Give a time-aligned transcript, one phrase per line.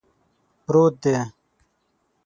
[0.65, 1.15] پروت دی